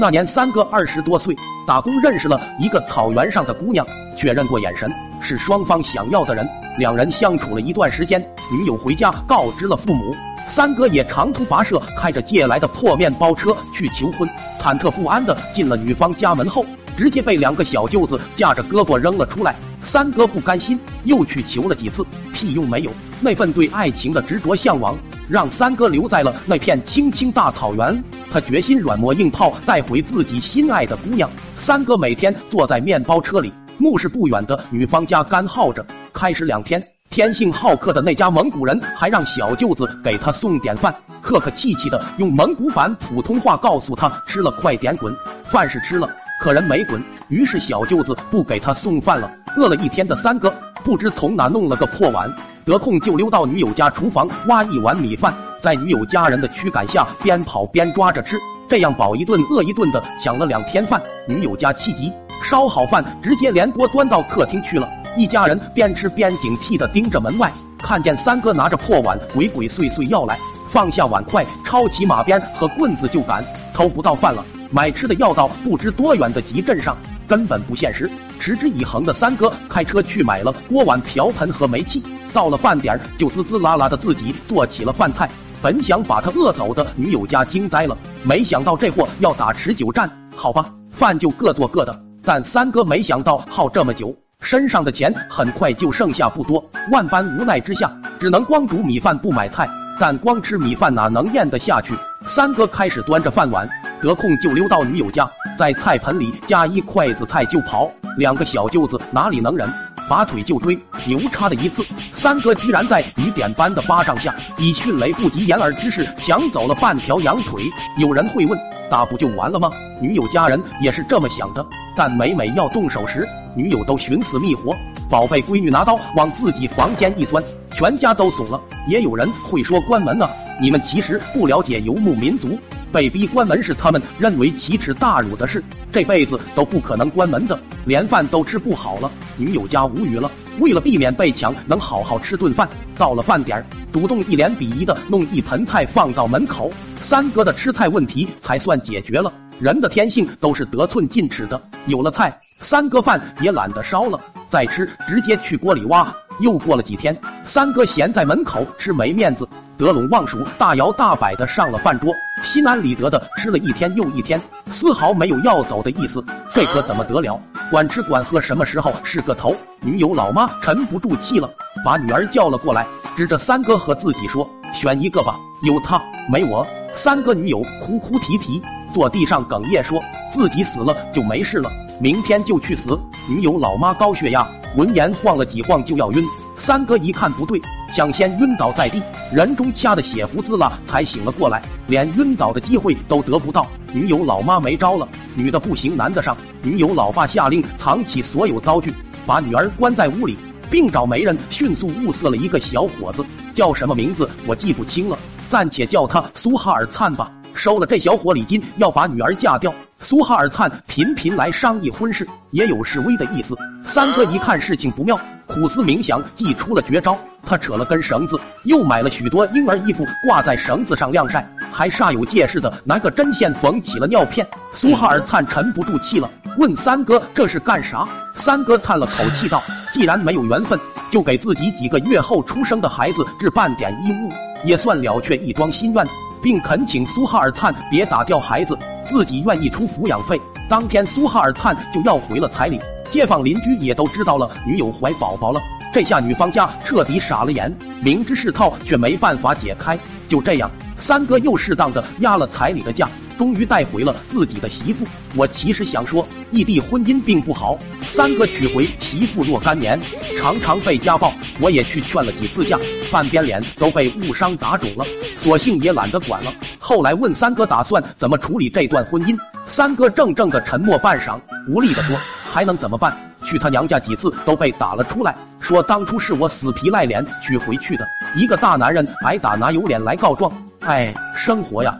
[0.00, 1.34] 那年三哥二十多岁，
[1.66, 3.84] 打工认识了一个草原上的姑娘，
[4.16, 4.88] 确认过眼神，
[5.20, 6.48] 是双方想要的人。
[6.78, 10.14] 两人相处了一段时间，女友回家告知了父母，
[10.48, 14.28] 三哥也长途跋涉，开着借来的破面包车去求婚。
[14.60, 16.64] 忐忑不安的进了女方家门后，
[16.96, 19.52] 直接被两个小舅子架着胳膊扔了出来。
[19.82, 22.90] 三哥不甘心，又去求了几次，屁用没有。
[23.20, 24.96] 那份对爱情的执着向往，
[25.28, 28.02] 让三哥留在了那片青青大草原。
[28.30, 31.28] 他决心软磨硬泡带回自己心爱的姑娘。
[31.58, 35.84] 三哥每天坐在面包车里，目视不远的女方家干耗着。
[36.12, 45.14] 开始两天，天性好客的那家蒙古人还让小舅子给他送点饭，客客气气的用蒙古版普通话告诉他吃了快点滚。
[45.44, 46.08] 饭是吃了，
[46.40, 47.02] 可人没滚。
[47.28, 49.30] 于是小舅子不给他送饭了。
[49.58, 50.54] 饿了一天的三哥
[50.84, 52.32] 不知从哪弄了个破碗，
[52.64, 55.34] 得空就溜到女友家厨房挖一碗米饭。
[55.60, 58.36] 在女友家人的驱赶下，边跑边抓着吃，
[58.68, 61.02] 这样饱一顿饿一顿的抢了两天饭。
[61.26, 62.12] 女友家气急，
[62.48, 64.88] 烧好饭直接连锅端到客厅去了。
[65.16, 73.44] 一家人边吃边警惕的盯着门外，看见三哥拿着破碗鬼鬼祟祟要来，放下碗筷，抄起马鞭和棍子就赶。
[73.74, 76.96] 偷不到饭了，买吃的要到不知多远的集镇上，
[77.28, 78.10] 根本不现实。
[78.40, 85.28] 持之以恒的三哥开车去买了锅碗瓢盆和煤气，到了饭点就滋滋啦啦的自己做起了饭菜。
[85.60, 90.10] 本想把他饿走的女友家惊呆了，没想到这货要打持久战。
[90.34, 92.02] 好吧，饭就各做各的。
[92.22, 96.64] 但三哥没想到耗这么久，身上的钱很快就剩下不多。
[96.92, 97.90] 万般无奈之下，
[98.20, 99.66] 只能光煮米饭不买菜。
[100.00, 101.92] 但光吃米饭哪能咽得下去？
[102.22, 103.68] 三哥开始端着饭碗，
[104.00, 107.90] 得空就溜到女友家，在菜盆里夹一筷子菜就跑。
[108.16, 109.68] 两个小舅子哪里能忍？
[110.08, 117.62] 拔腿就追，牛叉的一次，三哥居然在雨点般的巴掌下，以迅雷不及掩耳之势抢走了半条羊腿。
[117.98, 118.58] 有人会问，
[118.90, 119.70] 打不就完了吗？
[120.00, 124.74] 女友家人也是这么想的，但每每要动手时，女友都寻死觅活。
[125.10, 128.58] 宝贝闺女拿刀往自己房间一钻，全家都怂了。
[128.88, 130.26] 也有人会说关门呢，
[130.60, 132.58] 你们其实不了解游牧民族。
[132.92, 135.62] 被逼关门是他们认为奇耻大辱的事，
[135.92, 139.10] 这辈子都不可能关门的，连饭都吃不好了。
[139.36, 142.68] 女友家无语了，为了避免被抢，能好好吃顿饭。
[142.96, 146.70] 到了饭点儿，主动一脸鄙夷的弄一盆菜放到门口，
[147.02, 149.32] 三哥的吃菜问题才算解决了。
[149.60, 156.14] 人的天性都是得寸进尺的，有了菜，三哥饭也懒得烧了，再吃直接去锅里挖。
[156.40, 162.12] 又过了几天，三哥闲在门口吃没面子，得陇望蜀，大摇大摆的上了饭桌，
[162.42, 164.40] 心安理得的吃了一天又一天，
[164.72, 166.22] 丝毫没有要走的意思。
[166.52, 167.40] 这可怎么得了？
[167.70, 169.54] 管吃管喝，什么时候是个头？
[169.80, 171.48] 女友老妈沉不住气了，
[171.84, 172.84] 把女儿叫了过来，
[173.16, 178.60] 指着三哥和自己说：“选一个吧，有他没我。”三哥女友哭哭啼啼，
[178.92, 180.02] 坐地上哽咽说
[180.34, 182.98] ：“自己死了就没事了，明天就去死。”
[183.30, 184.44] 女友老妈高血压。
[184.76, 186.22] 闻言晃了几晃就要晕，
[186.58, 187.60] 三哥一看不对，
[187.94, 193.66] 抢先晕倒在地，人中掐的血胡子啦，才醒了过来，连晕倒的机会都得不到。
[193.92, 196.36] 女友老妈没招了，女的不行，男的上。
[196.62, 198.92] 女友老爸下令藏起所有刀具，
[199.26, 200.36] 把女儿关在屋里，
[200.70, 205.18] 并找媒人迅速物色了一个小伙子，叫什么名字我记不清了，
[205.48, 207.32] 暂且叫他苏哈尔灿吧。
[207.54, 209.72] 收了这小伙礼金，要把女儿嫁掉。
[210.08, 213.54] 苏哈尔灿频频来商议婚事，也有示威的意思。
[213.84, 217.14] 三哥一看事情不妙，苦思冥想，祭出了绝招。
[217.44, 224.46] 他扯了根绳子，又买了许多婴儿衣服挂在绳子上晾晒，还煞有介事的拿个针线缝起了尿片。
[224.72, 228.08] 苏哈尔灿沉不住气了，问三哥这是干啥？
[228.34, 230.80] 三哥叹了口气道：“既然没有缘分，
[231.10, 234.32] 就给自己几个月后出生的孩子置办点衣物，
[234.64, 236.02] 也算了却一桩心愿。”
[236.40, 240.40] 并恳请苏哈尔灿别打掉孩子，自己愿意出抚养费。
[240.68, 242.78] 当天苏哈尔灿就要回了彩礼，
[243.10, 245.60] 街坊邻居也都知道了女友怀宝宝了。
[245.92, 249.98] 这下女方家彻底傻了眼，明知是套却没办法解开。
[250.28, 250.70] 就这样，
[251.00, 253.08] 三哥又适当的压了彩礼的价，
[253.38, 255.06] 终于带回了自己的媳妇。
[255.34, 257.78] 我其实想说，异地婚姻并不好。
[258.02, 259.98] 三哥娶回媳妇若干年，
[260.38, 262.78] 常常被家暴，我也去劝了几次架，
[263.10, 265.04] 半边脸都被误伤打肿了。
[265.40, 266.52] 索性也懒得管了。
[266.78, 269.36] 后来问三哥打算怎么处理这段婚姻，
[269.66, 271.38] 三哥怔怔的沉默半晌，
[271.68, 272.16] 无力的说
[272.50, 273.16] ：“还能怎么办？
[273.44, 278.06] 去他娘家几次都被打了出来，说当初是我死皮赖脸娶回去的。
[278.36, 280.52] 一个大男人挨打哪有脸来告状？
[280.80, 281.96] 哎，生活呀。”